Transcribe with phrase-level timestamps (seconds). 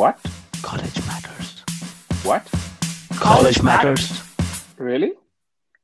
[0.00, 0.18] What?
[0.62, 1.60] College matters.
[2.22, 2.50] What?
[3.16, 4.22] College matters.
[4.78, 5.12] Really?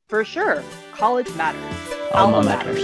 [0.08, 0.62] For sure.
[0.92, 1.76] College matters.
[2.14, 2.80] Alma matters.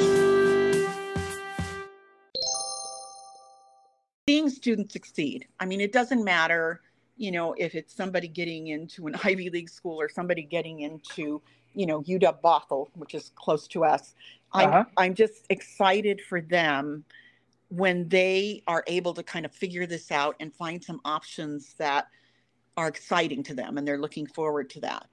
[4.28, 5.46] Seeing students succeed.
[5.58, 6.82] I mean, it doesn't matter,
[7.16, 11.40] you know, if it's somebody getting into an Ivy League school or somebody getting into,
[11.72, 14.14] you know, UW Bothell, which is close to us.
[14.52, 14.84] I'm, Uh-huh.
[14.98, 17.06] I'm just excited for them
[17.72, 22.06] when they are able to kind of figure this out and find some options that
[22.76, 25.06] are exciting to them and they're looking forward to that.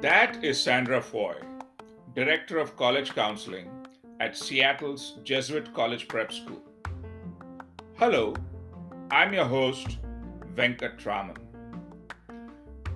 [0.00, 1.34] That is Sandra Foy,
[2.14, 3.68] Director of College Counseling
[4.20, 6.62] at Seattle's Jesuit College Prep School.
[7.96, 8.34] Hello,
[9.10, 9.98] I'm your host,
[10.54, 11.36] Venkat Raman.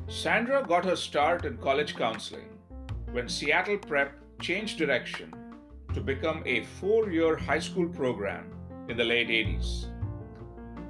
[0.09, 2.49] Sandra got her start in college counseling
[3.13, 5.33] when Seattle Prep changed direction
[5.95, 8.51] to become a four year high school program
[8.89, 9.87] in the late 80s.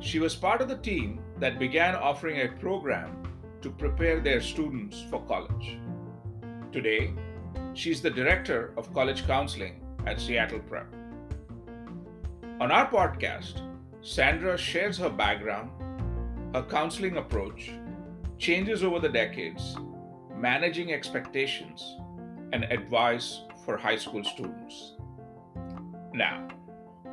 [0.00, 3.22] She was part of the team that began offering a program
[3.61, 5.78] to prepare their students for college.
[6.72, 7.12] Today,
[7.75, 10.87] she's the director of college counseling at Seattle Prep.
[12.59, 13.61] On our podcast,
[14.00, 15.70] Sandra shares her background,
[16.55, 17.70] her counseling approach,
[18.39, 19.77] changes over the decades,
[20.37, 21.97] managing expectations,
[22.53, 24.95] and advice for high school students.
[26.12, 26.48] Now,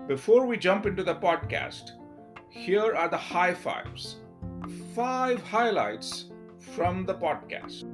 [0.07, 1.91] before we jump into the podcast,
[2.49, 4.17] here are the high fives.
[4.95, 6.25] Five highlights
[6.75, 7.85] from the podcast.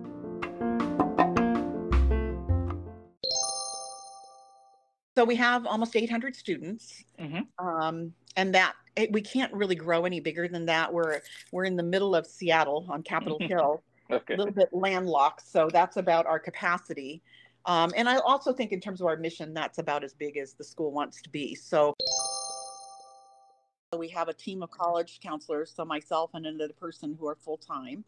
[5.18, 7.48] So we have almost 800 students, Mhm.
[7.58, 10.92] um, and that it, we can't really grow any bigger than that.
[10.94, 11.22] We're
[11.52, 14.34] we're in the middle of Seattle on Capitol Hill, Okay.
[14.34, 17.22] a little bit landlocked, so that's about our capacity.
[17.66, 20.54] Um, and I also think in terms of our mission, that's about as big as
[20.54, 21.56] the school wants to be.
[21.56, 21.94] So
[23.98, 27.58] we have a team of college counselors, so myself and another person who are full
[27.58, 28.04] time,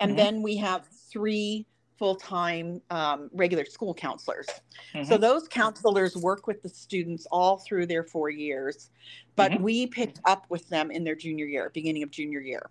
[0.00, 0.16] and Mhm.
[0.16, 1.66] then we have three
[1.98, 4.48] full time um, regular school counselors.
[5.04, 5.20] So Mhm.
[5.20, 8.90] those counselors work with the students all through their four years,
[9.36, 9.60] but Mhm.
[9.60, 12.68] we picked up with them in their junior year, beginning of junior year.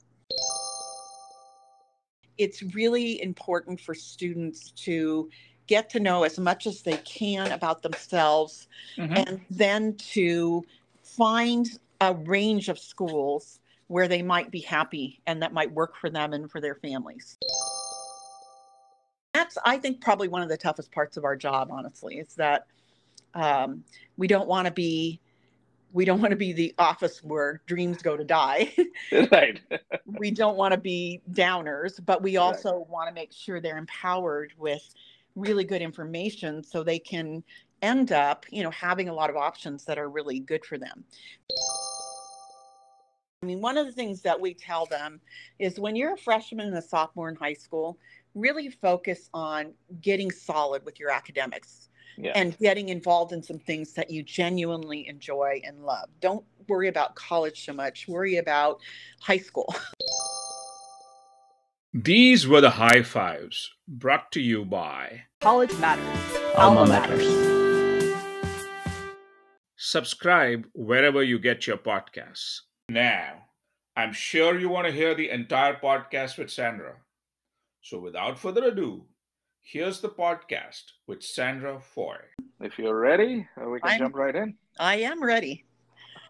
[2.37, 5.29] It's really important for students to
[5.69, 9.17] get to know as much as they can about themselves Mhm.
[9.17, 10.65] and then to
[11.03, 11.67] find
[12.01, 16.33] a range of schools where they might be happy and that might work for them
[16.33, 17.37] and for their families.
[19.33, 22.65] That's, I think, probably one of the toughest parts of our job, honestly, is that
[23.35, 23.83] um,
[24.17, 25.19] we don't want to be.
[25.91, 28.73] We don't want to be the office where dreams go to die.
[29.31, 29.59] right.
[30.05, 32.43] we don't want to be downers, but we Right.
[32.43, 34.87] also want to make sure they're empowered with
[35.35, 37.43] really good information so they can
[37.81, 41.03] end up, you know, having a lot of options that are really good for them.
[43.41, 45.21] I mean, one of the things that we tell them
[45.59, 47.97] is when you're a freshman and a sophomore in high school,
[48.35, 52.33] really focus on getting solid with your academics Yeah.
[52.35, 56.09] and getting involved in some things that you genuinely enjoy and love.
[56.19, 58.81] Don't worry about college so much, worry about
[59.21, 59.73] high school.
[61.93, 66.37] These were the high fives brought to you by College matters.
[66.55, 67.25] Alma matters.
[69.77, 72.59] Subscribe wherever you get your podcasts.
[72.89, 73.45] Now,
[73.95, 76.95] I'm sure you want to hear the entire podcast with Sandra.
[77.81, 79.05] So without further ado,
[79.61, 82.17] here's the podcast with Sandra Foy.
[82.61, 84.55] if you're ready, we can I'm- jump right in.
[84.79, 85.65] I am ready.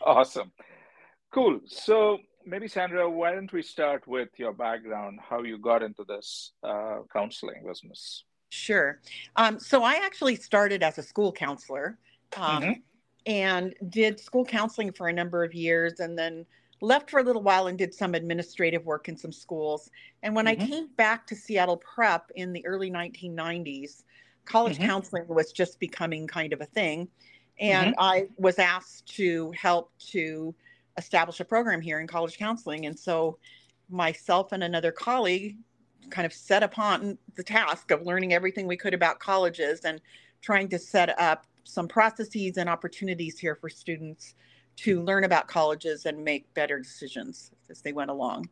[0.05, 0.51] Awesome.
[1.31, 1.59] Cool.
[1.67, 2.19] So
[2.49, 6.99] maybe Sandra, why don't we start with your background, how you got into this uh,
[7.13, 8.25] counseling business?
[8.49, 8.99] Sure.
[9.35, 11.99] Um, so I actually started as a school counselor
[12.35, 12.81] um, Mhm.
[13.25, 16.45] and did school counseling for a number of years and then
[16.81, 19.91] left for a little while and did some administrative work in some schools.
[20.23, 20.49] And when Mhm.
[20.49, 24.03] I came back to Seattle Prep in the early 1990s,
[24.45, 24.85] college Mhm.
[24.85, 27.07] counseling was just becoming kind of a thing.
[27.59, 30.55] And I was asked to help to
[30.99, 32.85] establish a program here in college counseling.
[32.85, 33.39] And so
[33.89, 35.57] myself and another colleague
[36.11, 39.99] kind of set upon the task of learning everything we could about colleges and
[40.41, 44.35] trying to set up some processes and opportunities here for students
[44.75, 48.47] to learn about colleges and make better decisions as they went along.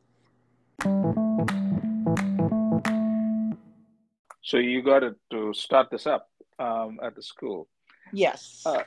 [4.41, 6.29] So you got it to start this up
[6.59, 7.67] um, at the school.
[8.13, 8.63] Yes.
[8.65, 8.83] Uh,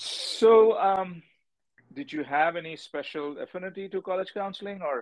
[0.00, 1.22] So um,
[1.98, 4.96] did you have any special affinity to college counseling, or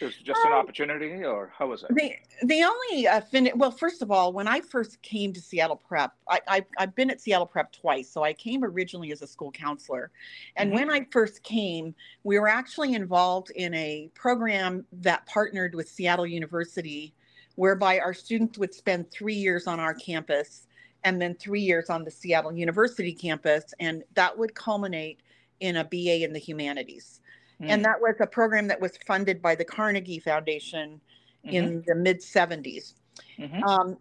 [0.00, 1.90] It was just an Um, opportunity, or how was it?
[2.00, 2.08] The
[2.52, 2.98] the only
[3.30, 6.94] fin- well, first of all, when I first came to Seattle Prep, I, I I've
[6.94, 8.08] been at Seattle Prep twice.
[8.14, 10.10] So I came originally as a school counselor,
[10.56, 10.74] and Mhm.
[10.76, 16.26] when I first came, we were actually involved in a program that partnered with Seattle
[16.26, 17.14] University,
[17.54, 20.66] whereby our students would spend three years on our campus
[21.04, 25.20] and then three years on the Seattle University campus, and that would culminate
[25.60, 27.20] in a BA in the humanities.
[27.58, 27.70] Hmm.
[27.70, 31.00] And that was a program that was funded by the Carnegie Foundation
[31.44, 32.94] in the mid 70s.
[33.38, 33.62] Mhm.
[33.62, 33.98] Um,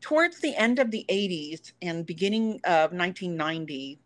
[0.00, 3.98] towards the end of the 80s and beginning of 1990,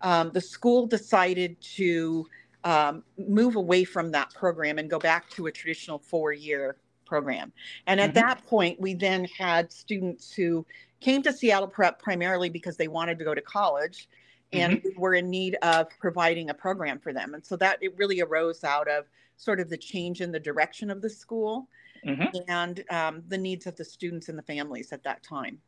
[0.00, 2.26] um, the school decided to
[2.64, 6.76] um, move away from that program and go back to a traditional four year
[7.06, 7.52] program.
[7.86, 8.14] And at Mhm.
[8.14, 10.66] that point, we then had students who
[11.00, 14.08] came to Seattle Prep primarily because they wanted to go to college
[14.52, 17.34] and we were in need of providing a program for them.
[17.34, 19.06] And so that it really arose out of
[19.36, 21.68] sort of the change in the direction of the school
[22.04, 22.44] Mhm.
[22.48, 25.60] and um, the needs of the students and the families at that time.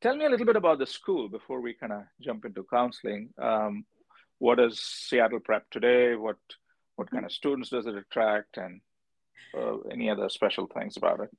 [0.00, 3.32] Tell me a little bit about the school before we kind of jump into counseling.
[3.38, 3.86] Um,
[4.38, 6.16] what is Seattle Prep today?
[6.16, 6.38] What
[6.96, 8.80] what kind of students does it attract, and
[9.56, 11.30] uh, any other special things about it?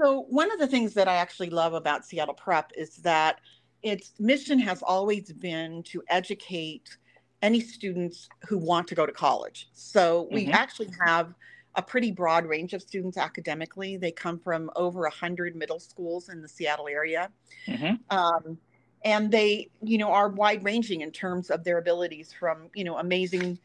[0.00, 3.40] So, one of the things that I actually love about Seattle Prep is that
[3.82, 6.96] its mission has always been to educate
[7.42, 9.68] any students who want to go to college.
[9.72, 10.52] So, we Mhm.
[10.52, 11.34] actually have
[11.74, 13.96] a pretty broad range of students academically.
[13.96, 17.30] They come from over 100 middle schools in the Seattle area.
[17.66, 18.06] Mhm.
[18.10, 18.58] um,
[19.04, 22.98] and they you know are wide ranging in terms of their abilities from you know
[22.98, 23.58] amazing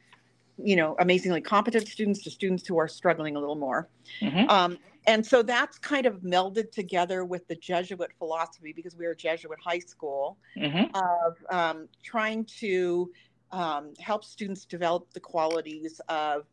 [0.64, 3.90] you know amazingly competent students to students who are struggling a little more
[4.22, 4.50] Mhm.
[4.50, 4.78] um,
[5.08, 9.60] and so that's kind of melded together with the jesuit philosophy because we're a jesuit
[9.60, 10.92] high school Mhm.
[10.94, 13.12] of um, trying to
[13.52, 16.46] um, help students develop the qualities of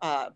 [0.00, 0.30] uh,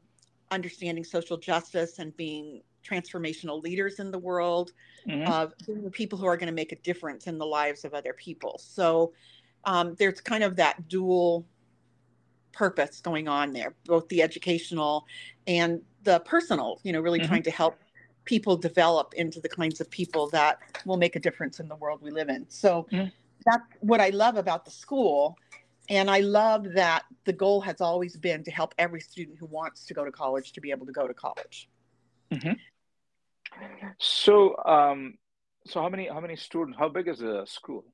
[0.51, 4.73] understanding social justice and being transformational leaders in the world
[5.07, 5.27] Mhm.
[5.31, 7.95] of being the people who are going to make a difference in the lives of
[7.95, 8.59] other people.
[8.59, 9.13] So
[9.65, 11.47] um, there's kind of that dual
[12.53, 15.07] purpose going on there, both the educational
[15.47, 17.27] and the personal, you know, really Mhm.
[17.27, 17.79] trying to help
[18.25, 22.01] people develop into the kinds of people that will make a difference in the world
[22.03, 22.49] we live in.
[22.49, 23.13] So Mhm.
[23.45, 25.37] that's what I love about the school.
[25.89, 29.85] And I love that the goal has always been to help every student who wants
[29.87, 31.69] to go to college to be able to go to college.
[33.99, 35.19] So, um,
[35.67, 36.79] so how many how many students?
[36.79, 37.85] How big is the school?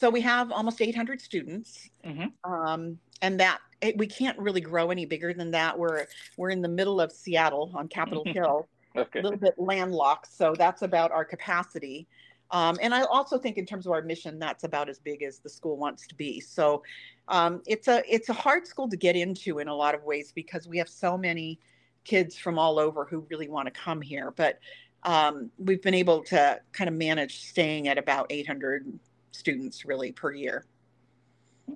[0.00, 1.90] So we have almost 800 students.
[2.04, 2.32] Mhm.
[2.44, 5.78] um, and that it, we can't really grow any bigger than that.
[5.78, 6.06] We're
[6.38, 8.66] we're in the middle of Seattle on Capitol Hill,
[8.96, 9.20] Okay.
[9.20, 12.08] a little bit landlocked, so that's about our capacity.
[12.50, 15.38] Um, and I also think in terms of our mission, that's about as big as
[15.38, 16.40] the school wants to be.
[16.40, 16.82] So
[17.28, 20.32] um, it's a it's a hard school to get into in a lot of ways
[20.32, 21.60] because we have so many
[22.04, 24.30] kids from all over who really want to come here.
[24.32, 24.58] But
[25.04, 28.98] um, we've been able to kind of manage staying at about 800
[29.32, 30.66] students really per year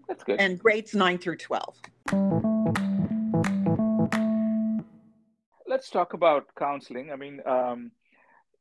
[0.09, 0.41] That's good.
[0.41, 1.77] and grades 9 through 12.
[5.67, 7.11] Let's talk about counseling.
[7.13, 7.91] I mean, um,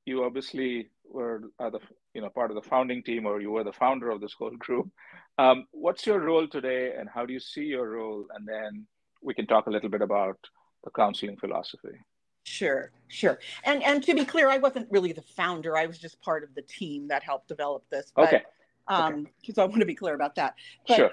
[0.06, 1.80] you obviously were the
[2.14, 4.56] you know part of the founding team, or you were the founder of this whole
[4.58, 4.90] group.
[5.38, 8.26] Um, what's your role today, and how do you see your role?
[8.34, 8.88] And then
[9.22, 10.38] we can talk a little bit about
[10.84, 11.98] the counseling philosophy.
[12.46, 13.40] Sure, sure.
[13.64, 15.78] And and to be clear, I wasn't really the founder.
[15.78, 18.12] I was just part of the team that helped develop this.
[18.16, 18.44] But, Okay,
[18.88, 20.56] Um, so I want to be clear about that.
[20.88, 21.12] But sure.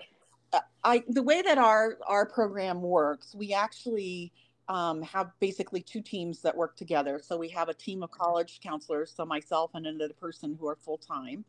[0.52, 4.32] uh, I the way that our our program works, we actually
[4.68, 7.20] um, have basically two teams that work together.
[7.22, 10.76] So we have a team of college counselors, so myself and another person who are
[10.76, 11.44] full time,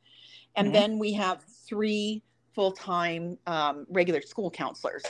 [0.56, 0.74] and Mhm.
[0.74, 5.06] then we have three full time um, regular school counselors.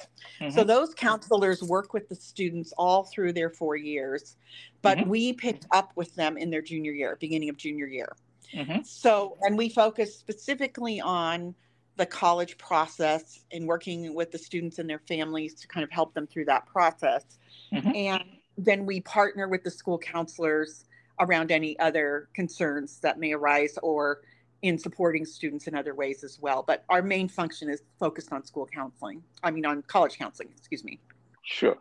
[0.49, 0.67] So Mhm.
[0.67, 4.37] those counselors work with the students all through their four years,
[4.81, 5.07] but Mhm.
[5.07, 8.15] we pick up with them in their junior year, beginning of junior year.
[8.53, 8.85] Mhm.
[8.85, 11.55] So, and we focus specifically on
[11.97, 16.13] the college process and working with the students and their families to kind of help
[16.13, 17.37] them through that process.
[17.71, 17.95] Mhm.
[17.95, 18.23] And
[18.57, 20.85] then we partner with the school counselors
[21.19, 24.21] around any other concerns that may arise or
[24.61, 26.63] in supporting students in other ways as well.
[26.63, 29.23] But our main function is focused on school counseling.
[29.43, 30.99] I mean, on college counseling, excuse me.
[31.43, 31.77] Sure.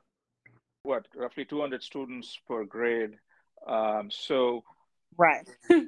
[0.83, 3.19] What roughly 200 students per grade.
[3.67, 4.65] Um, so
[5.17, 5.47] Right.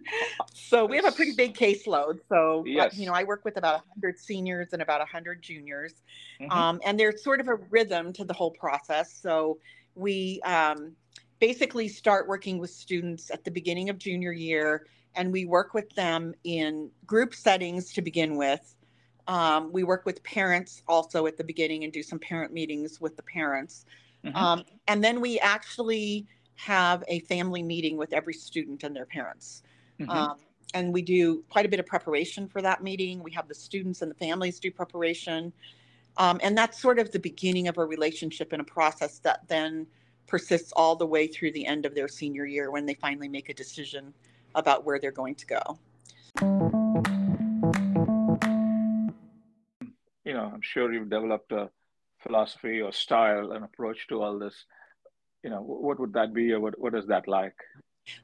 [0.52, 2.20] so we have a pretty big caseload.
[2.28, 2.98] So, uh, Yes.
[2.98, 6.02] you know, I work with about 100 seniors and about 100 juniors.
[6.40, 6.50] mhm.
[6.50, 9.12] Um, and there's sort of a rhythm to the whole process.
[9.12, 9.58] So
[9.94, 10.94] we um,
[11.38, 15.90] basically start working with students at the beginning of junior year, and we work with
[15.94, 18.74] them in group settings to begin with.
[19.28, 23.16] Um, we work with parents also at the beginning and do some parent meetings with
[23.16, 23.86] the parents.
[24.24, 24.34] Mhm.
[24.34, 29.62] Um, and then we actually have a family meeting with every student and their parents.
[29.98, 30.08] Mhm.
[30.08, 30.38] Um,
[30.74, 33.22] and we do quite a bit of preparation for that meeting.
[33.22, 35.52] We have the students and the families do preparation.
[36.16, 39.86] Um, and that's sort of the beginning of a relationship and a process that then
[40.26, 43.48] persists all the way through the end of their senior year when they finally make
[43.48, 44.14] a decision
[44.54, 45.78] about where they're going to go.
[50.24, 51.70] you know, I'm sure you've developed a
[52.22, 54.64] philosophy or style and approach to all this.
[55.42, 57.54] You know, what would that be, or what what is that like?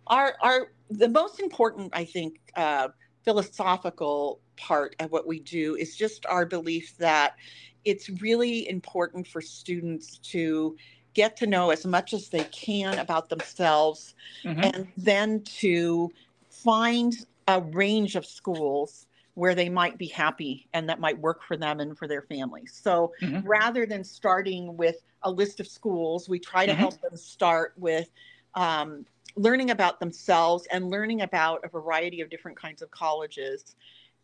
[0.09, 2.89] our our the most important i think uh,
[3.25, 7.37] philosophical part of what we do is just our belief that
[7.85, 10.77] it's really important for students to
[11.15, 14.65] get to know as much as they can about themselves Mhm.
[14.65, 16.11] and then to
[16.51, 17.15] find
[17.47, 19.07] a range of schools
[19.38, 22.75] where they might be happy and that might work for them and for their families.
[22.75, 23.42] So Mhm.
[23.42, 26.75] rather than starting with a list of schools, we try to Mhm.
[26.75, 28.11] help them start with
[28.54, 33.76] um, learning about themselves and learning about a variety of different kinds of colleges.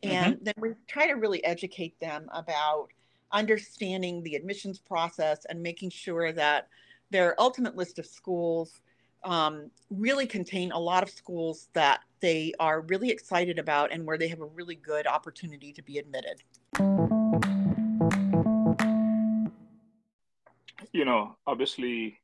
[0.02, 2.88] And then we try to really educate them about
[3.30, 6.68] understanding the admissions process and making sure that
[7.10, 8.80] their ultimate list of schools
[9.24, 14.18] um, really contain a lot of schools that they are really excited about and where
[14.18, 16.42] they have a really good opportunity to be admitted.
[20.92, 22.20] You know, obviously,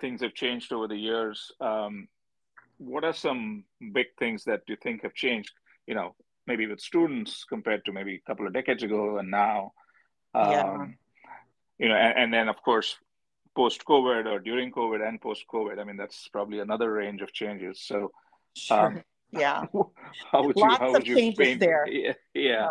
[0.00, 1.52] things have changed over the years.
[1.60, 2.08] Um,
[2.78, 5.52] what are some big things that you think have changed?
[5.86, 6.14] You know,
[6.46, 9.72] maybe with students compared to maybe a couple of decades ago and now.
[10.34, 10.86] Um, Yeah.
[11.78, 12.96] You know, and, and then of course,
[13.56, 15.80] post COVID or during COVID and post COVID.
[15.80, 17.80] I mean, that's probably another range of changes.
[17.80, 18.12] So,
[18.70, 19.64] Um, yeah.
[20.30, 21.88] how would you Lots how of would you changes paint there.
[21.88, 22.68] Yeah, yeah.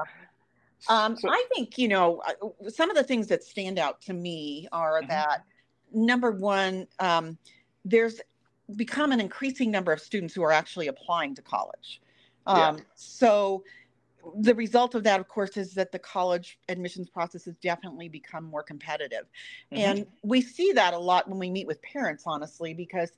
[0.88, 2.22] Um, So- I think, you know,
[2.70, 5.08] some of the things that stand out to me are Mhm.
[5.10, 5.44] that
[5.92, 7.38] number one, um,
[7.84, 8.22] there's
[8.76, 12.02] become an increasing number of students who are actually applying to college.
[12.48, 12.70] Yeah.
[12.70, 13.64] Um, So
[14.40, 18.44] the result of that, of course, is that the college admissions process has definitely become
[18.44, 19.28] more competitive.
[19.72, 20.00] Mhm.
[20.00, 23.12] And we see that a lot when we meet with parents, honestly, because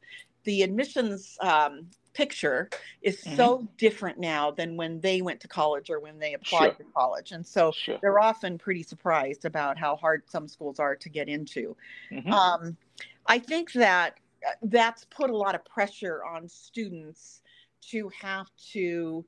[0.43, 2.71] the admissions um, picture
[3.01, 3.35] is Mm-hmm.
[3.35, 6.77] so different now than when they went to college or when they applied Sure.
[6.77, 7.31] to college.
[7.31, 8.01] And so Sure.
[8.01, 11.75] they're often pretty surprised about how hard some schools are to get into.
[12.11, 12.41] Mhm.
[12.41, 12.77] Um,
[13.25, 17.41] I think that uh, that's put a lot of pressure on students
[17.81, 19.25] to have to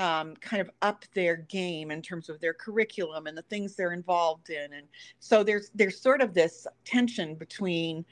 [0.00, 3.92] um, kind of up their game in terms of their curriculum and the things they're
[3.92, 4.86] involved in, and
[5.20, 8.04] so there's there's sort of this tension between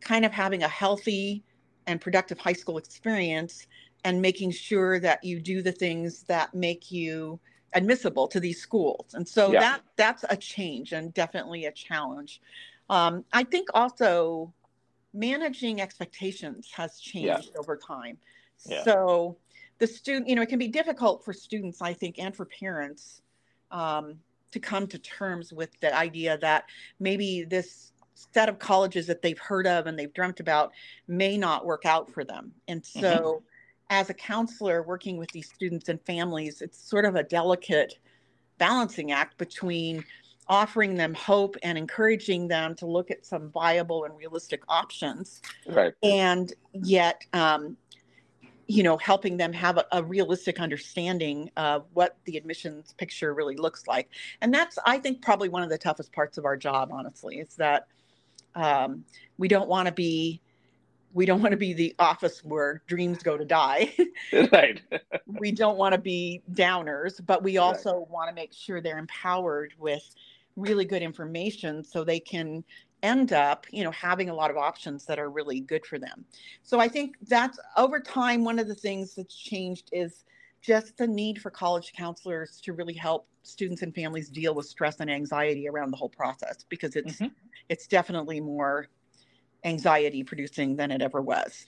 [0.00, 1.42] kind of having a healthy
[1.86, 3.66] and productive high school experience
[4.04, 7.38] and making sure that you do the things that make you
[7.74, 9.14] admissible to these schools.
[9.14, 9.60] And so Yeah.
[9.60, 12.40] that that's a change and definitely a challenge.
[12.90, 14.52] Um, i think also
[15.12, 18.18] managing expectations has changed over time.
[18.66, 18.82] Yeah.
[18.82, 19.36] so
[19.78, 23.22] the student you know it can be difficult for students i think and for parents
[23.70, 24.18] um,
[24.52, 26.64] to come to terms with the idea that
[27.00, 30.72] maybe this set of colleges that they've heard of and they've dreamt about
[31.08, 32.52] may not work out for them.
[32.68, 33.42] And so
[33.90, 37.98] as a counselor working with these students and families it's sort of a delicate
[38.56, 40.02] balancing act between
[40.48, 45.42] offering them hope and encouraging them to look at some viable and realistic options.
[45.66, 45.94] Right.
[46.02, 47.76] and yet um,
[48.66, 53.56] you know helping them have a, a realistic understanding of what the admissions picture really
[53.56, 54.08] looks like
[54.40, 57.54] and that's i think probably one of the toughest parts of our job honestly is
[57.56, 57.86] that
[58.54, 59.04] um,
[59.38, 60.40] we don't want to be
[61.12, 63.92] we don't want to be the office where dreams go to die
[64.52, 64.80] right.
[65.26, 67.78] we don't want to be downers, but we Right.
[67.78, 70.02] also want to make sure they're empowered with
[70.56, 72.62] really good information so they can
[73.04, 76.24] end up, you know, having a lot of options that are really good for them.
[76.62, 80.24] So I think that's over time one of the things that's changed is
[80.62, 85.00] just the need for college counselors to really help students and families deal with stress
[85.00, 87.30] and anxiety around the whole process because it's Mhm.
[87.68, 88.88] it's definitely more
[89.64, 91.66] anxiety producing than it ever was.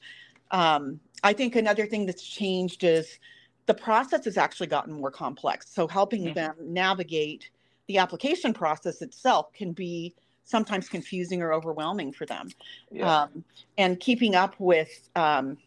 [0.51, 3.19] Um, I think another thing that's changed is
[3.67, 5.69] the process has actually gotten more complex.
[5.69, 6.35] So helping Mhm.
[6.35, 7.51] them navigate
[7.89, 10.15] the application process itself can be
[10.47, 12.49] sometimes confusing or overwhelming for them.
[12.91, 13.25] Yeah.
[13.25, 13.45] Um,
[13.77, 15.59] and keeping up with um,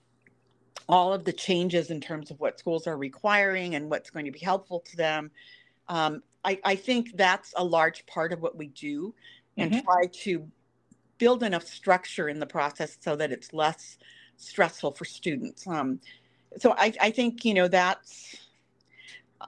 [0.88, 4.32] all of the changes in terms of what schools are requiring and what's going to
[4.32, 5.30] be helpful to them.
[5.88, 9.14] Um, I, I think that's a large part of what we do
[9.58, 9.84] and Mhm.
[9.84, 10.50] try to
[11.18, 13.98] build enough structure in the process so that it's less
[14.38, 15.68] stressful for students.
[15.68, 16.00] Um,
[16.58, 18.38] so I, I think, you know, that's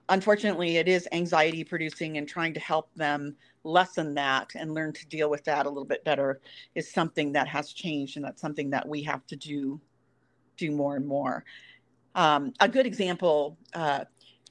[0.10, 5.06] unfortunately, it is anxiety producing, and trying to help them lessen that and learn to
[5.08, 6.40] deal with that a little bit better
[6.76, 9.80] is something that has changed, and that's something that we have to do
[10.58, 11.44] do more and more.
[12.14, 14.06] Um, a good example, uh,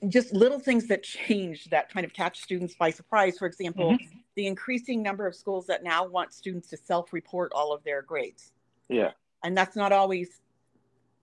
[0.08, 3.38] just little things that change that kind of catch students by surprise.
[3.38, 4.18] For example, mm-hmm.
[4.34, 8.52] the increasing number of schools that now want students to self-report all of their grades.
[8.88, 9.10] Yeah,
[9.44, 10.40] and that's not always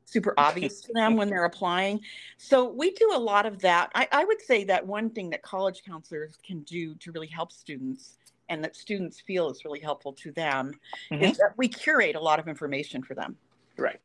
[0.07, 1.99] super obvious to them when they're applying.
[2.37, 3.91] So we do a lot of that.
[3.93, 7.51] I, I, would say that one thing that college counselors can do to really help
[7.51, 10.71] students and that students feel is really helpful to them
[11.11, 11.21] mm-hmm.
[11.21, 13.35] is that we curate a lot of information for them.
[13.77, 13.99] Right.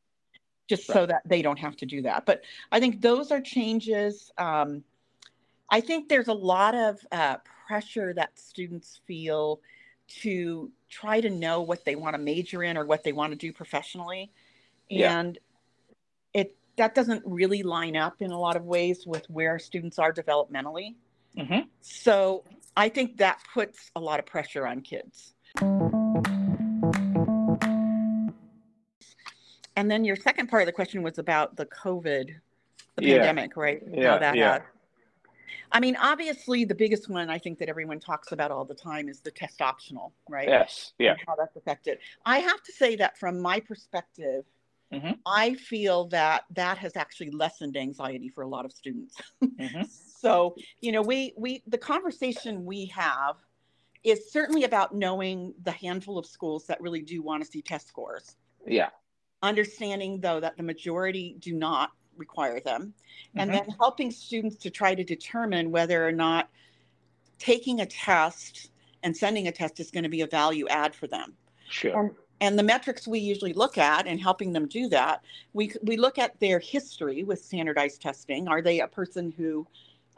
[0.69, 0.95] Just right.
[0.95, 2.27] so that they don't have to do that.
[2.27, 2.43] But
[2.73, 4.33] I think those are changes.
[4.39, 4.83] Um,
[5.71, 7.37] I think there's a lot of uh,
[7.69, 9.61] pressure that students feel
[10.23, 13.39] to try to know what they want to major in or what they want to
[13.39, 14.33] do professionally.
[14.91, 15.43] And yeah it
[16.76, 20.95] that doesn't really line up in a lot of ways with where students are developmentally.
[21.37, 21.69] Mm-hmm.
[21.81, 22.45] So
[22.76, 25.35] I think that puts a lot of pressure on kids.
[29.75, 32.35] And then your second part of the question was about the COVID,
[32.97, 33.17] the yeah.
[33.17, 33.83] pandemic, right?
[33.91, 34.52] Yeah, How that yeah.
[34.52, 34.62] Had.
[35.75, 39.09] I mean, obviously, the biggest one I think that everyone talks about all the time
[39.09, 40.47] is the test optional, right?
[40.47, 41.12] Yes, yeah.
[41.12, 41.99] And how that's affected.
[42.26, 44.45] I have to say that from my perspective,
[44.93, 45.13] Mm-hmm.
[45.25, 49.17] I feel that that has actually lessened anxiety for a lot of students.
[49.43, 49.83] Mm-hmm.
[50.19, 53.37] so, you know, we we the conversation we have
[54.05, 57.89] is certainly about knowing the handful of schools that really do want to see test
[57.89, 58.37] scores.
[58.67, 58.91] Yeah.
[59.43, 62.93] Understanding though that the majority do not require them
[63.37, 63.67] and mm-hmm.
[63.67, 66.49] then helping students to try to determine whether or not
[67.39, 68.71] taking a test
[69.03, 71.35] and sending a test is going to be a value add for them.
[71.69, 71.99] Sure.
[71.99, 72.11] And
[72.43, 75.23] and the metrics we usually look at in helping them do that,
[75.53, 78.49] we, we look at their history with standardized testing.
[78.49, 79.65] Are they a person who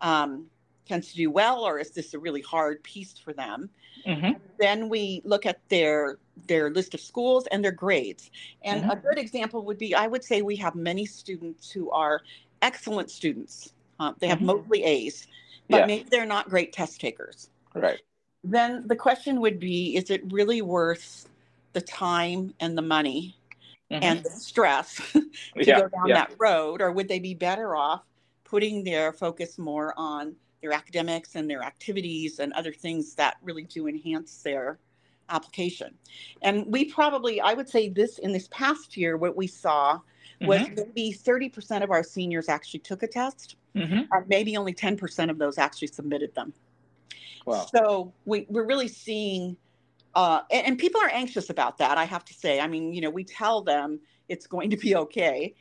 [0.00, 0.46] um,
[0.88, 3.68] tends to do well, or is this a really hard piece for them?
[4.06, 4.38] Mm-hmm.
[4.58, 6.16] Then we look at their
[6.46, 8.30] their list of schools and their grades.
[8.62, 8.90] And mm-hmm.
[8.90, 12.22] a good example would be I would say we have many students who are
[12.62, 13.74] excellent students.
[14.00, 14.46] Uh, they have mm-hmm.
[14.46, 15.26] mostly A's,
[15.68, 15.86] but yeah.
[15.86, 17.50] maybe they're not great test takers.
[17.74, 18.00] Right.
[18.42, 21.28] Then the question would be is it really worth
[21.74, 23.36] the time and the money
[23.90, 24.02] mm-hmm.
[24.02, 25.22] and the stress to
[25.56, 26.14] yeah, go down yeah.
[26.14, 28.02] that road, or would they be better off
[28.44, 33.64] putting their focus more on their academics and their activities and other things that really
[33.64, 34.78] do enhance their
[35.28, 35.94] application?
[36.42, 40.00] And we probably, I would say, this in this past year, what we saw
[40.40, 40.74] was mm-hmm.
[40.94, 44.02] maybe 30% of our seniors actually took a test, mm-hmm.
[44.12, 46.52] or maybe only 10% of those actually submitted them.
[47.46, 47.66] Wow.
[47.74, 49.56] So we, we're really seeing
[50.14, 51.98] uh, and, and, people are anxious about that.
[51.98, 52.60] I have to say.
[52.60, 55.54] I mean, you know, we tell them it's going to be okay,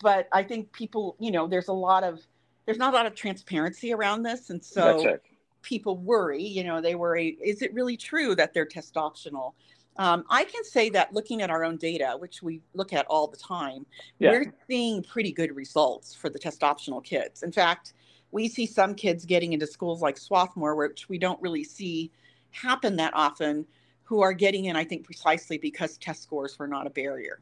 [0.00, 2.20] but I think people, you know, there's a lot of
[2.66, 5.18] there's not a lot of transparency around this, and so
[5.62, 6.42] people worry.
[6.42, 9.54] You know, they worry: is it really true that they're test optional?
[9.96, 13.26] Um, I can say that looking at our own data, which we look at all
[13.26, 13.84] the time,
[14.18, 14.30] yeah.
[14.30, 17.42] we're seeing pretty good results for the test optional kids.
[17.42, 17.92] In fact,
[18.30, 22.10] we see some kids getting into schools like Swarthmore, which we don't really see
[22.50, 23.66] happen that often,
[24.10, 27.40] who are getting in, I think, precisely because test scores were not a barrier.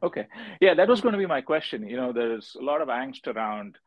[0.00, 0.28] Okay.
[0.60, 1.88] Yeah, that was going to be my question.
[1.88, 3.78] You know, there's a lot of angst around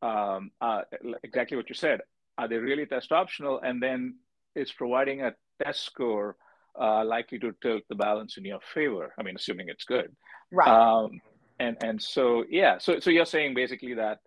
[0.00, 0.82] um, uh,
[1.24, 2.02] exactly what you said.
[2.38, 3.58] Are they really test optional?
[3.58, 4.14] And then
[4.54, 6.36] is providing a test score
[6.80, 9.12] uh, likely to tilt the balance in your favor?
[9.18, 10.14] I mean, assuming it's good.
[10.52, 10.68] Right.
[10.68, 11.20] Um,
[11.58, 14.18] and and so yeah, so so you're saying basically that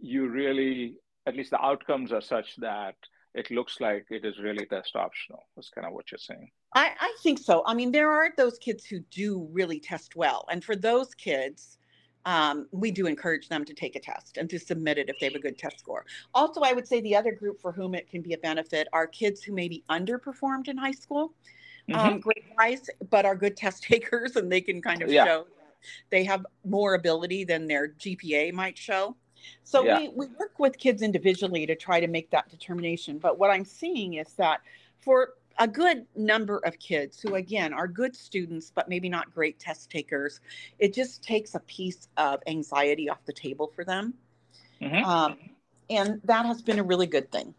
[0.00, 0.96] you really,
[1.28, 2.96] at least the outcomes are such that
[3.34, 5.44] it looks like it is really test optional.
[5.56, 6.50] That's kind of what you're saying.
[6.74, 7.62] I, I think so.
[7.66, 10.46] I mean, there are those kids who do really test well.
[10.50, 11.78] And for those kids,
[12.24, 15.26] um, we do encourage them to take a test and to submit it if they
[15.26, 16.04] have a good test score.
[16.34, 19.06] Also, I would say the other group for whom it can be a benefit are
[19.06, 21.34] kids who maybe underperformed in high school,
[21.92, 22.08] um, mm-hmm.
[22.08, 25.24] um, grade wise, but are good test takers and they can kind of yeah.
[25.24, 25.46] show
[26.10, 29.16] they have more ability than their GPA might show.
[29.64, 29.98] So yeah.
[29.98, 33.18] we, we work with kids individually to try to make that determination.
[33.18, 34.60] But what I'm seeing is that
[35.00, 39.58] for a good number of kids who again are good students but maybe not great
[39.58, 40.40] test takers
[40.78, 44.14] it just takes a piece of anxiety off the table for them
[44.80, 45.04] mm-hmm.
[45.04, 45.36] um,
[45.90, 47.54] and that has been a really good thing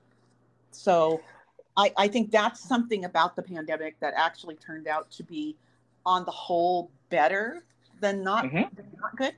[0.71, 1.21] so
[1.77, 5.55] I, I think that's something about the pandemic that actually turned out to be
[6.05, 7.63] on the whole better
[7.99, 8.75] than not, mm-hmm.
[8.75, 9.35] than not good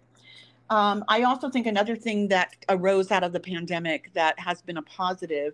[0.70, 4.78] um, I also think another thing that arose out of the pandemic that has been
[4.78, 5.54] a positive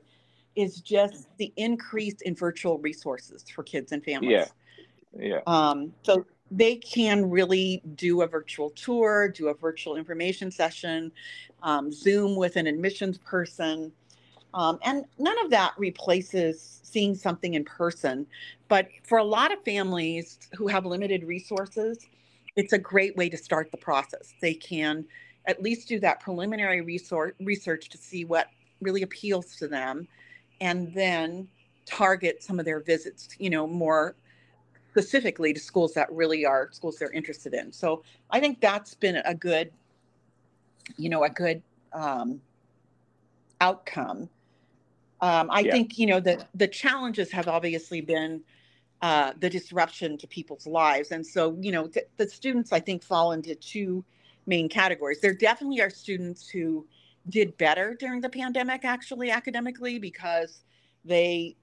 [0.55, 4.31] is just the increase in virtual resources for kids and families.
[4.31, 4.45] Yeah.
[5.17, 5.39] Yeah.
[5.47, 11.11] Um, so they can really do a virtual tour, do a virtual information session,
[11.63, 13.91] um, Zoom with an admissions person.
[14.53, 18.27] Um, and none of that replaces seeing something in person.
[18.67, 21.99] But for a lot of families who have limited resources,
[22.55, 24.33] it's a great way to start the process.
[24.41, 25.05] They can
[25.45, 28.47] at least do that preliminary resource, research to see what
[28.81, 30.07] really appeals to them
[30.59, 31.47] and then
[31.85, 34.15] target some of their visits, you know, more
[34.91, 37.71] specifically to schools that really are schools they're interested in.
[37.71, 39.71] So I think that's been a good,
[40.97, 41.61] you know, a good
[41.93, 42.41] um,
[43.61, 44.29] outcome.
[45.21, 45.71] Um, I Yeah.
[45.71, 48.41] think you know the the challenges have obviously been
[49.01, 53.03] uh, the disruption to people's lives, and so you know th- the students I think
[53.03, 54.03] fall into two
[54.45, 55.21] main categories.
[55.21, 56.85] There definitely are students who
[57.29, 60.63] did better during the pandemic, actually academically, because
[61.05, 61.55] they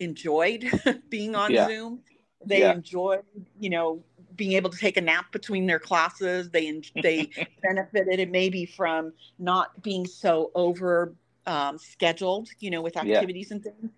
[0.00, 0.64] enjoyed
[1.08, 1.66] being on Yeah.
[1.66, 2.00] Zoom.
[2.46, 2.72] They Yeah.
[2.72, 3.24] enjoyed,
[3.58, 4.02] you know,
[4.36, 6.50] being able to take a nap between their classes.
[6.50, 7.30] They they
[7.62, 11.14] benefited it maybe from not being so over
[11.46, 13.16] um, scheduled, you know, with Yeah.
[13.16, 13.90] activities and things.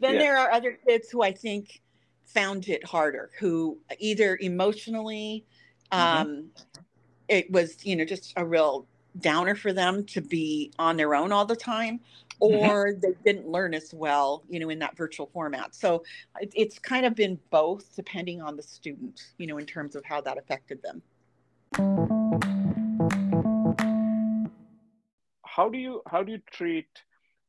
[0.00, 0.20] Then Yeah.
[0.20, 1.81] there are other kids who I think
[2.34, 5.44] found it harder, who either emotionally,
[5.92, 5.98] Mhm.
[5.98, 6.50] um,
[7.28, 8.86] it was, you know, just a real
[9.20, 12.00] downer for them to be on their own all the time,
[12.40, 12.66] Mhm.
[12.66, 15.74] or they didn't learn as well, you know, in that virtual format.
[15.74, 16.02] So
[16.40, 20.04] it, it's kind of been both, depending on the student, you know, in terms of
[20.04, 21.02] how that affected them.
[25.44, 26.88] how do you how do you treat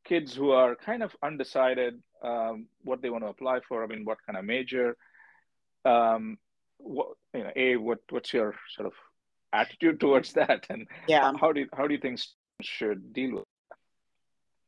[0.04, 3.84] kids who are kind of undecided um, what they want to apply for?
[3.84, 4.98] I mean, what kind of major?
[5.86, 6.38] Um,
[6.78, 8.94] what you know, a what what's your sort of
[9.52, 11.32] attitude towards that, and Yeah.
[11.40, 13.46] how do you, how do you think students should deal with?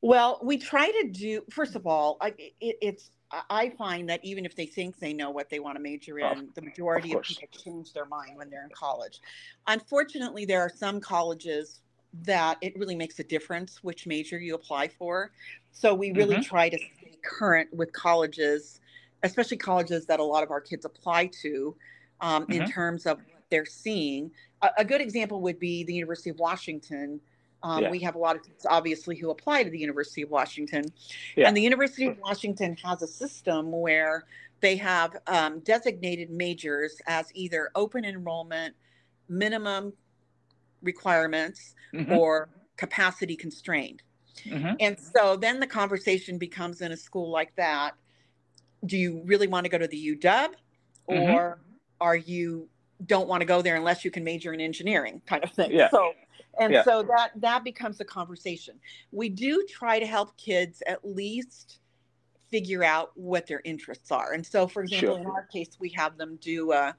[0.02, 1.41] Well, we try to do.
[1.52, 3.12] First of all, I, it, it's.
[3.50, 6.38] I- find that even if they think they know what they want to major Of-
[6.38, 7.30] in, the majority of, course.
[7.36, 9.19] people change their mind when they're in college.
[9.67, 11.82] Unfortunately, there are some colleges
[12.23, 15.32] that it really makes a difference which major you apply for.
[15.71, 16.45] So we really Mhm.
[16.45, 18.80] try to stay current with colleges,
[19.23, 21.75] especially colleges that a lot of our kids apply to,
[22.21, 22.71] um, in Mhm.
[22.71, 24.32] terms of what they're seeing.
[24.62, 27.19] A, a good example would be the University of Washington.
[27.63, 27.89] Um, Yeah.
[27.89, 30.86] We have a lot of kids, obviously, who apply to the University of Washington.
[31.36, 31.47] Yeah.
[31.47, 34.25] And the University of Washington has a system where
[34.62, 38.75] they have um, designated majors as either open enrollment,
[39.28, 39.93] minimum
[40.86, 44.04] requirements, Mhm, or capacity constrained.
[44.45, 44.76] mhm.
[44.80, 47.95] And so then the conversation becomes in a school like that
[48.86, 50.54] do you really want to go to the UW
[51.08, 51.58] or Mhm.
[52.02, 52.69] are you
[53.06, 55.71] don't want to go there unless you can major in engineering kind of thing.
[55.71, 55.89] Yeah.
[55.89, 56.13] So
[56.60, 56.84] and Yeah.
[56.84, 58.80] so that that becomes a conversation.
[59.12, 61.80] We do try to help kids at least
[62.50, 64.34] figure out what their interests are.
[64.34, 65.19] And so for example, Sure.
[65.19, 66.95] in our case we have them do a,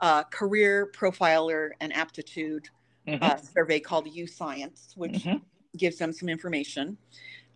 [0.00, 2.68] a career profiler and aptitude
[3.08, 5.40] Mhm, uh, survey called YouScience, which mhm.
[5.76, 6.96] gives them some information.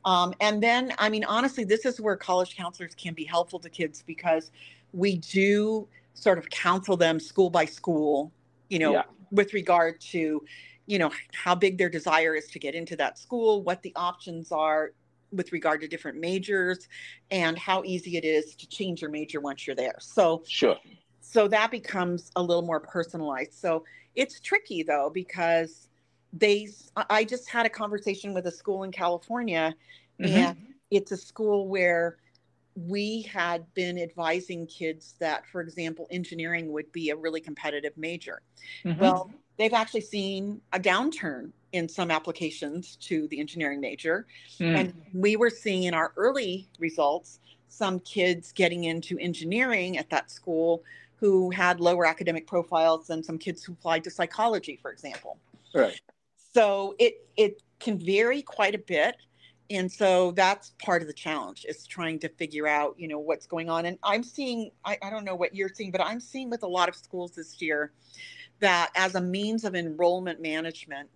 [0.05, 3.71] Um, and then, I mean, honestly, this is where college counselors can be helpful to
[3.71, 4.51] kids because
[4.93, 8.33] we do sort of counsel them school by school,
[8.69, 9.05] you know, Yeah.
[9.31, 10.45] with regard to,
[10.87, 14.51] you know, how big their desire is to get into that school, what the options
[14.51, 14.93] are
[15.31, 16.89] with regard to different majors,
[17.31, 19.97] and how easy it is to change your major once you're there.
[20.01, 20.77] So, Sure.
[21.33, 25.89] So that becomes a little more personalized so it's tricky though because
[26.33, 29.75] they I- just had a conversation with a school in california
[30.21, 30.29] Mhm.
[30.29, 30.57] and
[30.91, 32.19] it's a school where
[32.75, 38.43] we had been advising kids that for example engineering would be a really competitive major
[38.85, 38.99] Mhm.
[38.99, 44.27] well they've actually seen a downturn in some applications to the engineering major
[44.59, 50.11] Mm, and we were seeing in our early results some kids getting into engineering at
[50.11, 50.85] that school
[51.23, 55.39] who had lower academic profiles than some kids who applied to psychology, for example.
[55.73, 55.99] right.
[56.53, 59.15] So it it can vary quite a bit.
[59.71, 63.47] And so that's part of the challenge is trying to figure out, you know, what's
[63.47, 63.87] going on.
[63.87, 66.67] And I'm seeing, I, I don't know what you're seeing, but I'm seeing with a
[66.67, 67.93] lot of schools this year
[68.59, 71.09] that as a means of enrollment management,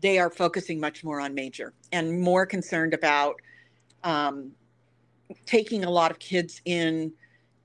[0.00, 3.36] they are focusing much more on major and more concerned about
[4.04, 4.52] um,
[5.46, 7.10] taking a lot of kids in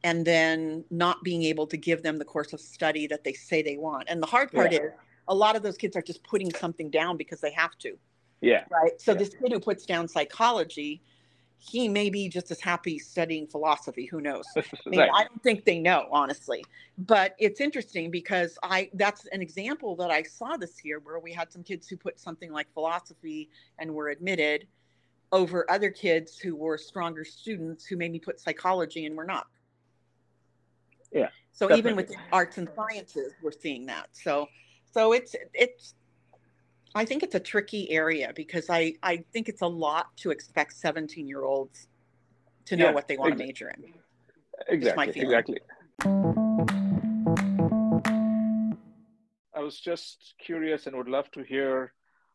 [0.04, 3.62] and then not being able to give them the course of study that they say
[3.62, 4.06] they want.
[4.08, 4.80] And the hard part Yeah.
[4.80, 4.92] is
[5.28, 7.98] a lot of those kids are just putting something down because they have to,
[8.42, 8.66] Yeah.
[8.72, 9.00] right?
[9.00, 9.18] So Yeah.
[9.18, 11.02] this kid who puts down psychology,
[11.58, 14.06] he may be just as happy studying philosophy.
[14.06, 14.46] Who knows?
[14.56, 15.12] I, mean, right.
[15.14, 16.64] I don't think they know, honestly.
[16.98, 21.34] But it's interesting because I that's an example that I saw this year where we
[21.34, 24.68] had some kids who put something like philosophy and were admitted
[25.34, 29.48] over other kids who were stronger students who maybe put psychology and were not.
[31.12, 32.16] Yeah, So even definitely.
[32.16, 34.08] with arts and sciences, we're seeing that.
[34.12, 34.48] So
[34.92, 35.96] so it's it's
[36.96, 40.74] I think it's a tricky area because I, I think it's a lot to expect
[40.74, 41.88] 17 year olds
[42.66, 43.94] to know Yeah, what they want ex- to major in.
[44.68, 45.22] Exactly.
[45.22, 45.60] Exactly.
[49.56, 51.94] I was just curious and would love to hear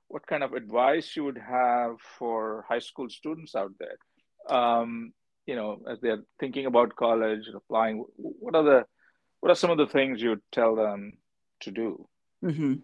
[0.08, 3.98] what kind of advice you would have for high school students out there.
[4.56, 5.12] Um,
[5.46, 8.84] you know, as they're thinking about college applying, what are the
[9.40, 11.12] what are some of the things you'd tell them
[11.60, 12.08] to do?
[12.42, 12.74] hmm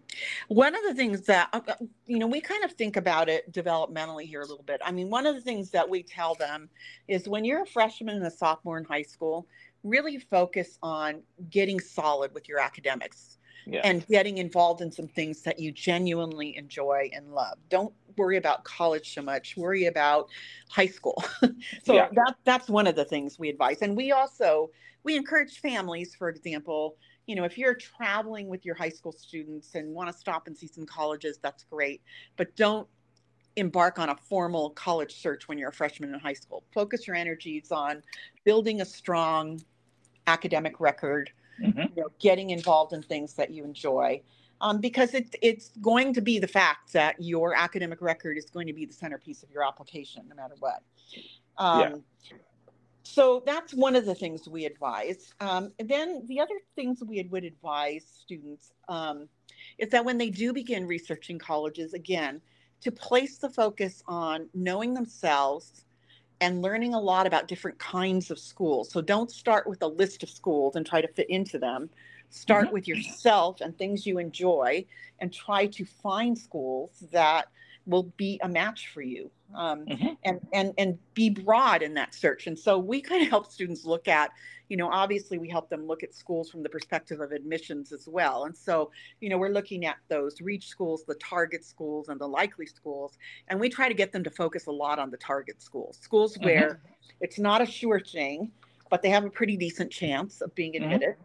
[0.47, 3.51] One of the things that, uh, uh, you know, we kind of think about it
[3.51, 4.81] developmentally here a little bit.
[4.83, 6.69] I mean, one of the things that we tell them
[7.07, 9.47] is when you're a freshman and a sophomore in high school,
[9.83, 13.81] really focus on getting solid with your academics Yeah.
[13.83, 17.57] and getting involved in some things that you genuinely enjoy and love.
[17.69, 19.55] Don't worry about college so much.
[19.55, 20.29] Worry about
[20.69, 21.23] high school.
[21.83, 22.09] so Yeah.
[22.13, 23.81] that that's one of the things we advise.
[23.81, 24.71] And we also
[25.03, 26.95] we encourage families, for example,
[27.27, 30.57] you know, if you're traveling with your high school students and want to stop and
[30.57, 32.01] see some colleges, that's great.
[32.37, 32.87] But don't
[33.55, 36.63] embark on a formal college search when you're a freshman in high school.
[36.73, 38.01] Focus your energies on
[38.43, 39.61] building a strong
[40.27, 41.95] academic record Mhm.
[41.95, 44.21] you know, getting involved in things that you enjoy.
[44.61, 48.67] Um, because it, it's going to be the fact that your academic record is going
[48.67, 50.83] to be the centerpiece of your application, no matter what.
[51.57, 51.95] Um, Yeah.
[53.03, 55.33] So that's one of the things we advise.
[55.39, 59.27] Um, then the other things we would advise students um,
[59.79, 62.41] is that when they do begin researching colleges, again,
[62.81, 65.85] to place the focus on knowing themselves
[66.41, 68.89] and learning a lot about different kinds of schools.
[68.91, 71.89] So don't start with a list of schools and try to fit into them.
[72.31, 72.73] Start mm-hmm.
[72.73, 74.83] with yourself and things you enjoy
[75.19, 77.47] and try to find schools that
[77.85, 79.31] will be a match for you.
[79.53, 80.17] Um, Mhm.
[80.23, 82.47] and and and be broad in that search.
[82.47, 84.31] And so we kind of help students look at,
[84.69, 88.07] you know, obviously we help them look at schools from the perspective of admissions as
[88.07, 88.45] well.
[88.45, 92.27] And so, you know, we're looking at those reach schools, the target schools, and the
[92.27, 93.17] likely schools,
[93.49, 96.37] and we try to get them to focus a lot on the target schools, schools
[96.37, 96.45] Mhm.
[96.45, 96.81] where
[97.19, 98.51] it's not a sure thing,
[98.89, 100.83] but they have a pretty decent chance of being Mhm.
[100.83, 101.15] admitted.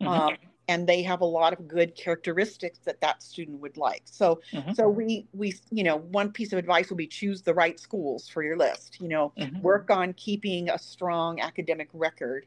[0.00, 0.06] Mhm.
[0.08, 0.36] Um,
[0.68, 4.02] and they have a lot of good characteristics that that student would like.
[4.04, 4.74] So Mhm.
[4.74, 8.28] so we we you know one piece of advice will be choose the right schools
[8.28, 9.00] for your list.
[9.00, 9.62] You know, Mhm.
[9.62, 12.46] work on keeping a strong academic record.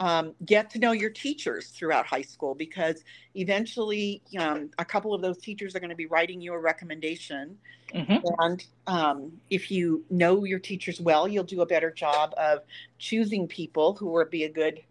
[0.00, 3.04] Um, get to know your teachers throughout high school because
[3.36, 7.58] eventually um, a couple of those teachers are going to be writing you a recommendation.
[7.94, 8.24] Mhm.
[8.40, 12.60] And um, if you know your teachers well, you'll do a better job of
[12.98, 14.82] choosing people who will be a good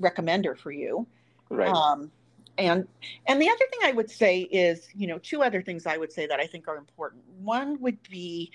[0.00, 1.06] recommender for you.
[1.50, 1.68] Right.
[1.68, 2.10] Um,
[2.58, 2.86] and
[3.26, 6.12] and the other thing I would say is, you know, two other things I would
[6.12, 7.22] say that I think are important.
[7.38, 8.50] One would be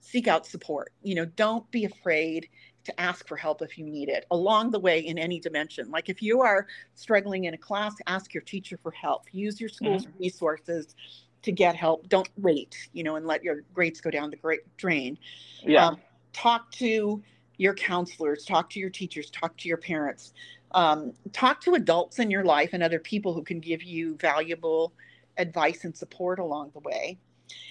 [0.00, 0.92] seek out support.
[1.02, 2.48] You know, don't be afraid
[2.84, 5.90] to ask for help if you need it along the way in any dimension.
[5.90, 9.24] Like if you are struggling in a class, ask your teacher for help.
[9.32, 10.94] Use your school's resources
[11.42, 12.08] to get help.
[12.08, 15.18] Don't wait, you know, and let your grades go down the great drain.
[15.62, 15.88] yeah.
[15.88, 15.96] Um,
[16.32, 17.22] talk to
[17.56, 20.32] your counselors, talk to your teachers, talk to your parents,
[20.76, 24.92] um, talk to adults in your life and other people who can give you valuable
[25.38, 27.18] advice and support along the way.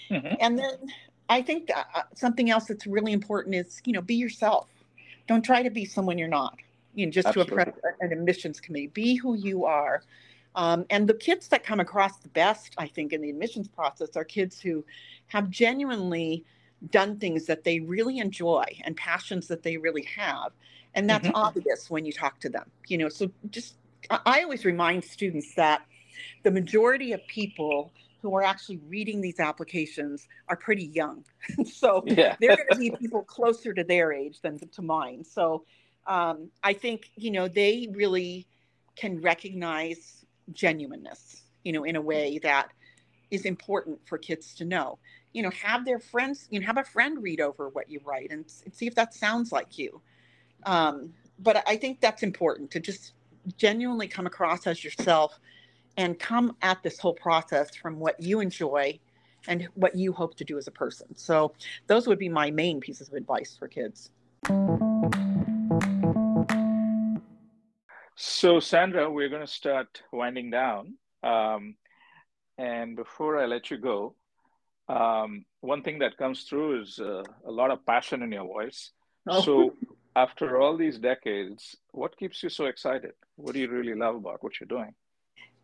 [0.10, 0.38] Mhm.
[0.42, 0.76] And then
[1.30, 4.68] I think uh, something else that's really important is, you know, be yourself.
[5.28, 6.58] Don't try to be someone you're not.
[6.96, 8.88] You know, just to impress an admissions committee.
[8.88, 10.04] Be who you are.
[10.56, 14.16] Um, and the kids that come across the best, I think, in the admissions process
[14.16, 14.84] are kids who
[15.28, 16.46] have genuinely
[16.92, 20.54] done things that they really enjoy and passions that they really have.
[20.96, 21.32] And that's Mhm.
[21.36, 22.72] obvious when you talk to them.
[22.88, 23.76] You know, so just
[24.10, 25.86] I always remind students that
[26.44, 31.24] the majority of people who are actually reading these applications are pretty young.
[31.66, 32.36] so Yeah.
[32.40, 35.24] they're going to be people closer to their age than to mine.
[35.24, 35.66] So
[36.08, 38.48] um, I think, you know, they really
[38.96, 42.70] can recognize genuineness, you know, in a way that
[43.32, 44.98] is important for kids to know.
[45.34, 48.32] You know, have their friends, you know, have a friend read over what you write
[48.32, 50.02] and see if that sounds like you.
[50.66, 53.14] Um, but I think that's important to just
[53.58, 55.40] genuinely come across as yourself
[55.98, 59.00] and come at this whole process from what you enjoy
[59.48, 61.16] and what you hope to do as a person.
[61.16, 61.54] So
[61.88, 64.10] those would be my main pieces of advice for kids.
[68.16, 70.96] So, Sandra, we're going to start winding down.
[71.22, 71.76] Um,
[72.58, 74.16] and before I let you go,
[74.88, 78.92] um, one thing that comes through is uh, a lot of passion in your voice.
[79.28, 79.42] Oh.
[79.42, 79.74] So,
[80.16, 83.14] after all these decades, what keeps you so excited?
[83.36, 84.94] What do you really love about what you're doing?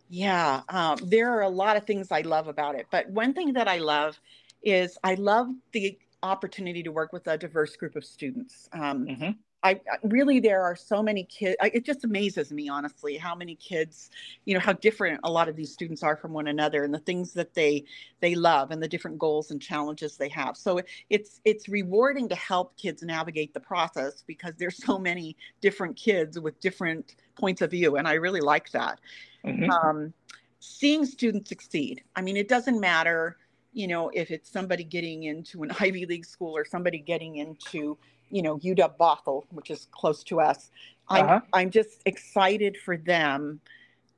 [0.09, 3.53] Yeah, um, there are a lot of things I love about it, but one thing
[3.53, 4.19] that I love
[4.61, 8.69] is I love the opportunity to work with a diverse group of students.
[8.73, 9.37] Um, Mhm.
[9.63, 11.55] I, really there are so many kids.
[11.61, 14.09] It just amazes me honestly how many kids,
[14.45, 16.99] you know, how different a lot of these students are from one another, and the
[16.99, 17.83] things that they
[18.21, 20.57] they love, and the different goals and challenges they have.
[20.57, 25.95] So it's it's rewarding to help kids navigate the process because there's so many different
[25.95, 28.99] kids with different points of view, and I really like that
[29.45, 29.69] Mhm.
[29.83, 30.13] um,
[30.59, 32.03] seeing students succeed.
[32.15, 33.37] I mean, it doesn't matter,
[33.73, 37.97] you know, if it's somebody getting into an Ivy League school or somebody getting into,
[38.31, 40.71] you know, UW Bothell, which is close to us.
[41.09, 41.41] I'm, Uh-huh.
[41.53, 43.59] I'm just excited for them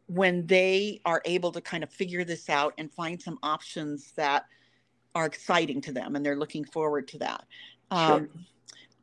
[0.07, 4.45] when they are able to kind of figure this out and find some options that
[5.15, 7.45] are exciting to them and they're looking forward to that.
[7.91, 8.15] Sure.
[8.15, 8.29] Um,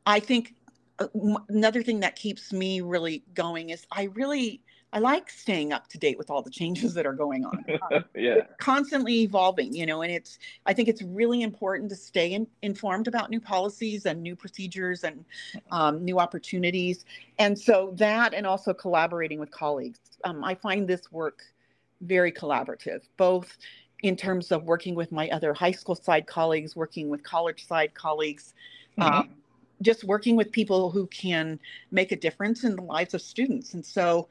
[0.05, 0.55] I think
[0.99, 1.07] uh,
[1.49, 4.61] another thing that keeps me really going is I really
[4.93, 7.63] I like staying up to date with all the changes that are going on.
[7.91, 8.41] Um, yeah.
[8.57, 13.07] constantly evolving, you know, and it's I think it's really important to stay in, informed
[13.07, 15.23] about new policies and new procedures and
[15.71, 17.05] um, new opportunities.
[17.39, 19.99] And so that and also collaborating with colleagues.
[20.25, 21.41] Um, I find this work
[22.01, 23.57] very collaborative, both
[24.03, 27.93] in terms of working with my other high school side colleagues, working with college side
[27.93, 28.53] colleagues,
[28.97, 29.29] um,
[29.81, 31.59] just working with people who can
[31.91, 33.73] make a difference in the lives of students.
[33.73, 34.27] And so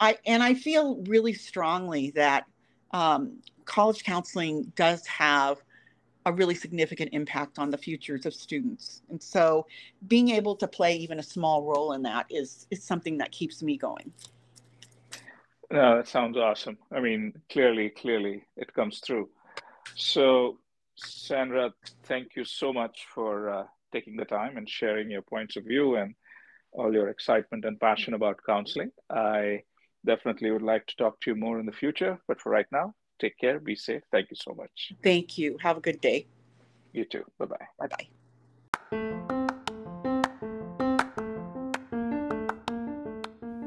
[0.00, 2.46] I and I feel really strongly that
[2.92, 5.58] um, college counseling does have
[6.26, 9.02] a really significant impact on the futures of students.
[9.08, 9.66] And so
[10.06, 13.62] being able to play even a small role in that is is something that keeps
[13.62, 14.12] me going.
[15.70, 16.78] No, that sounds awesome.
[16.90, 19.28] I mean, clearly, clearly it comes through.
[19.94, 20.58] So,
[20.96, 21.72] Sandra,
[22.04, 25.94] thank you so much for uh, taking the time and sharing your points of view
[25.94, 26.14] and
[26.72, 28.90] all your excitement and passion about counseling.
[29.08, 29.62] I
[30.04, 32.94] definitely would like to talk to you more in the future, but for right now,
[33.20, 34.02] take care, be safe.
[34.10, 34.92] Thank you so much.
[35.02, 35.56] Thank you.
[35.60, 36.26] Have a good day.
[36.92, 37.24] You too.
[37.38, 37.66] Bye bye.
[37.78, 38.08] Bye bye.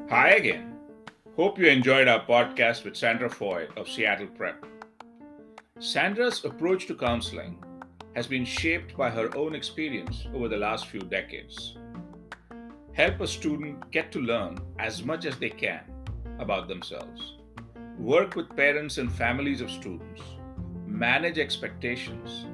[0.10, 0.76] Hi again.
[1.36, 4.64] Hope you enjoyed our podcast with Sandra Foy of Seattle Prep.
[5.80, 7.64] Sandra's approach to counseling
[8.16, 11.78] has been shaped by her own experience over the last few decades.
[12.92, 15.82] Help a student get to learn as much as they can
[16.44, 17.38] about themselves.
[17.98, 20.22] Work with parents and families of students.
[20.86, 22.46] Manage expectations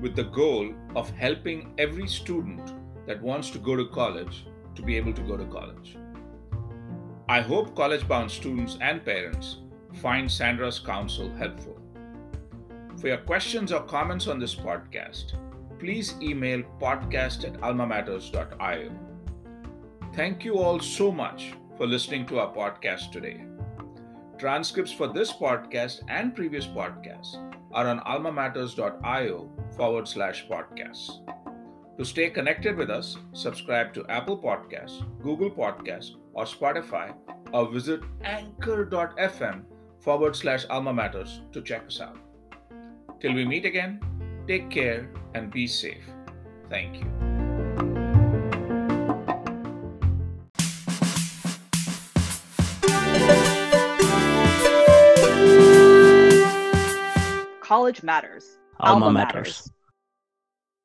[0.00, 2.74] with the goal of helping every student
[3.06, 5.96] that wants to go to college to be able to go to college.
[7.28, 9.58] I hope college bound students and parents
[9.94, 11.78] find Sandra's counsel helpful.
[12.98, 15.34] For your questions or comments on this podcast,
[15.78, 18.90] please email podcast at almamatters.io.
[20.14, 23.44] Thank you all so much for listening to our podcast today.
[24.36, 27.36] Transcripts for this podcast and previous podcasts
[27.72, 31.10] are on almamatters.io forward slash podcasts.
[31.98, 37.14] To stay connected with us, subscribe to Apple Podcasts, Google Podcasts, or Spotify,
[37.52, 39.62] or visit anchor.fm
[40.00, 42.18] forward slash alma matters to check us out.
[43.20, 44.00] Till we meet again,
[44.46, 46.04] take care and be safe.
[46.70, 47.37] Thank you.
[57.68, 58.56] College matters.
[58.80, 59.70] Alma matters.